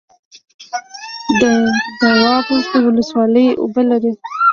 د 1.41 1.43
دواب 2.01 2.45
ولسوالۍ 2.87 3.47
اوبه 3.61 3.81
لري 3.91 4.11